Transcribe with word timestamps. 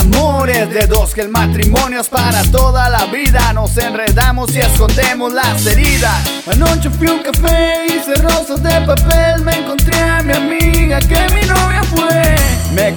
Que 0.00 0.06
el 0.06 0.14
amor 0.14 0.48
es 0.48 0.70
de 0.70 0.86
dos, 0.86 1.12
que 1.14 1.20
el 1.20 1.28
matrimonio 1.28 2.00
es 2.00 2.08
para 2.08 2.42
toda 2.44 2.88
la 2.88 3.06
vida. 3.06 3.52
Nos 3.52 3.76
enredamos 3.76 4.54
y 4.54 4.60
escondemos 4.60 5.32
las 5.32 5.66
heridas. 5.66 6.16
Anoche 6.50 6.88
fui 6.90 7.08
a 7.08 7.12
un 7.12 7.22
café, 7.22 7.86
hice 7.86 8.14
rosas 8.14 8.62
de 8.62 8.80
papel. 8.82 9.42
Me 9.42 9.58
encontré 9.58 9.98
a 9.98 10.22
mi 10.22 10.32
amiga 10.32 11.00
que 11.00 11.26
mi 11.34 11.42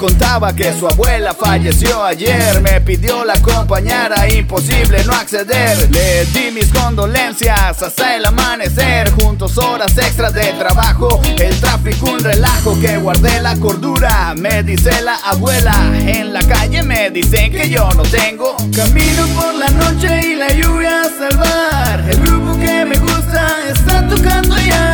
contaba 0.04 0.54
que 0.54 0.78
su 0.78 0.86
abuela 0.86 1.34
falleció 1.34 2.04
ayer. 2.04 2.60
Me 2.62 2.82
pidió 2.82 3.24
la 3.24 3.36
acompañara, 3.36 4.28
imposible 4.28 5.02
no 5.06 5.14
acceder. 5.14 5.90
Le 5.92 6.26
di 6.26 6.52
mis 6.52 6.68
condolencias 6.74 7.82
hasta 7.82 8.18
el 8.18 8.26
amanecer. 8.26 9.12
Juntos 9.12 9.58
horas 9.58 9.98
extras 9.98 10.34
de 10.34 10.52
trabajo. 10.60 11.22
El 11.40 11.58
tráfico 11.62 12.12
un 12.12 12.20
relajo 12.20 12.78
que 12.82 12.98
guardé 12.98 13.42
la 13.42 13.56
cordura. 13.56 14.34
Me 14.36 14.62
dice 14.64 14.92
la 15.04 15.16
abuela 15.24 15.74
en 16.06 16.34
la 16.34 16.42
calle 16.42 16.84
me 16.84 17.10
dicen 17.10 17.52
que 17.52 17.70
yo 17.70 17.90
no 17.92 18.04
tengo 18.04 18.58
Camino 18.76 19.26
por 19.36 19.54
la 19.54 19.70
noche 19.70 20.32
y 20.32 20.36
la 20.36 20.52
lluvia 20.52 21.04
a 21.04 21.10
salvar 21.10 22.04
El 22.10 22.20
grupo 22.20 22.54
que 22.60 22.86
me 22.86 22.98
gusta 22.98 23.70
está 23.70 24.08
tocando 24.08 24.58
ya 24.58 24.93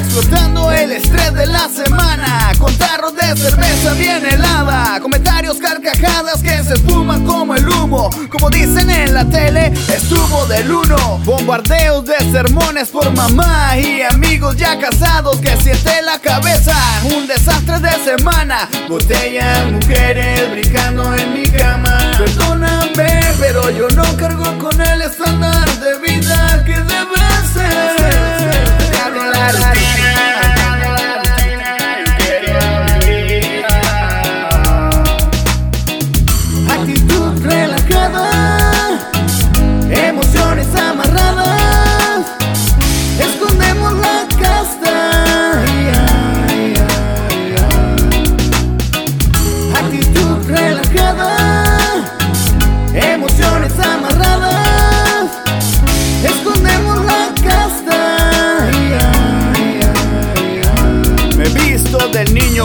Explotando 0.00 0.72
el 0.72 0.92
estrés 0.92 1.34
de 1.34 1.46
la 1.46 1.68
semana. 1.68 2.52
Con 2.58 2.74
tarros 2.78 3.14
de 3.14 3.36
cerveza 3.36 3.92
bien 3.92 4.24
helada. 4.24 4.98
Comentarios 4.98 5.58
carcajadas 5.58 6.42
que 6.42 6.56
se 6.64 6.72
esfuman 6.72 7.26
como 7.26 7.54
el 7.54 7.68
humo. 7.68 8.08
Como 8.30 8.48
dicen 8.48 8.88
en 8.88 9.12
la 9.12 9.26
tele, 9.26 9.66
estuvo 9.66 10.46
del 10.46 10.72
uno. 10.72 11.20
Bombardeos 11.26 12.06
de 12.06 12.18
sermones 12.32 12.88
por 12.88 13.14
mamá 13.14 13.76
Y 13.76 14.00
amigos 14.00 14.56
ya 14.56 14.78
casados 14.78 15.36
que 15.36 15.54
siente 15.58 16.00
la 16.00 16.18
cabeza. 16.18 16.74
Un 17.14 17.26
desastre 17.26 17.78
de 17.80 17.92
semana. 18.02 18.70
Botellas, 18.88 19.70
mujeres 19.70 20.50
brincando 20.50 21.14
en 21.14 21.34
mi 21.34 21.46
cama 21.50 22.10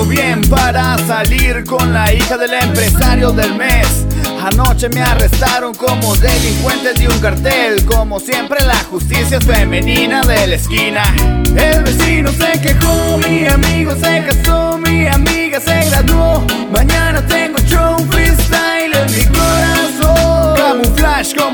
bien 0.04 0.42
para 0.50 0.98
salir 1.08 1.64
con 1.64 1.94
la 1.94 2.12
hija 2.12 2.38
del 2.38 2.54
empresario 2.54 3.32
del 3.32 3.56
mes. 3.56 4.06
Anoche 4.44 4.90
me 4.90 5.02
arrestaron 5.02 5.74
como 5.74 6.16
delincuente 6.18 6.94
de 6.94 7.08
un 7.08 7.18
cartel. 7.20 7.86
Como 7.86 8.20
siempre, 8.20 8.60
la 8.66 8.78
justicia 8.92 9.38
es 9.38 9.46
femenina 9.46 10.22
de 10.24 10.48
la 10.48 10.56
esquina. 10.56 11.04
El 11.56 11.84
vecino 11.84 12.32
se 12.32 12.60
quejó, 12.62 13.18
mi 13.30 13.48
amigo 13.48 13.96
se 13.96 14.24
casó, 14.26 14.78
mi 14.78 15.08
amiga 15.08 15.62
se 15.62 15.90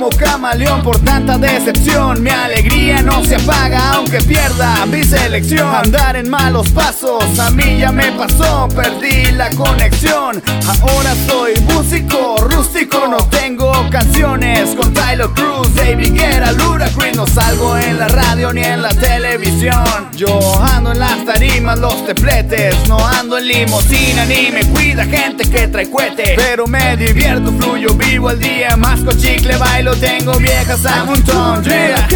como 0.02 0.18
camaleón 0.18 0.82
por 0.82 0.98
tanta 1.02 1.38
decepción. 1.38 2.24
Mi 2.24 2.32
alegría 2.32 3.04
no 3.04 3.24
se 3.24 3.36
apaga 3.36 3.94
aunque 3.94 4.18
pierda 4.24 4.84
mi 4.88 5.04
selección. 5.04 5.76
Andar 5.76 6.16
en 6.16 6.28
malos 6.28 6.70
pasos, 6.70 7.38
a 7.38 7.52
mí 7.52 7.78
ya 7.78 7.92
me 7.92 8.12
pasó, 8.14 8.68
perdí 8.76 9.32
la 9.34 9.52
conexión. 9.52 10.42
Ahora 10.82 11.14
soy 11.28 11.54
músico 11.72 12.38
rústico, 12.38 13.08
no 13.08 13.18
tengo 13.30 13.71
canciones 13.92 14.74
con 14.76 14.94
Tyler 14.94 15.28
Cruz, 15.36 15.76
David 15.76 16.14
Guerra, 16.14 16.52
Ludacris. 16.54 17.16
No 17.16 17.28
salgo 17.28 17.78
en 17.78 18.00
la 18.00 18.08
radio 18.08 18.52
ni 18.54 18.64
en 18.64 18.82
la 18.82 18.90
televisión. 18.90 20.10
Yo 20.16 20.40
ando 20.64 20.94
en 20.94 21.00
las 21.00 21.24
tarimas, 21.26 21.78
los 21.78 22.06
tepletes. 22.06 22.76
No 22.88 22.98
ando 23.06 23.38
en 23.38 23.48
limosina 23.48 24.26
ni 24.26 24.50
me 24.52 24.66
cuida 24.68 25.04
gente 25.06 25.48
que 25.50 25.68
trae 25.68 25.90
cohete. 25.90 26.34
Pero 26.36 26.66
me 26.66 26.96
divierto, 26.96 27.52
fluyo, 27.52 27.94
vivo 27.94 28.32
el 28.32 28.40
día. 28.40 28.76
Masco 28.78 29.12
chicle, 29.12 29.58
bailo, 29.58 29.96
tengo 29.96 30.34
viejas 30.38 30.86
a 30.86 31.04
montón. 31.04 31.64
Yeah. 31.64 32.08